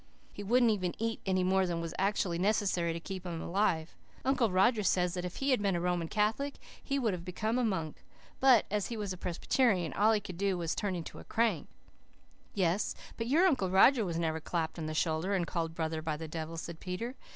[0.33, 3.93] He wouldn't even eat any more than was actually necessary to keep him alive.
[4.25, 7.59] Uncle Roger says that if he had been a Roman Catholic he would have become
[7.59, 7.97] a monk,
[8.39, 11.23] but, as he was a Presbyterian, all he could do was to turn into a
[11.23, 11.67] crank."
[12.55, 16.17] "Yes, but your Uncle Roger was never clapped on the shoulder and called brother by
[16.17, 17.13] the devil," said Peter.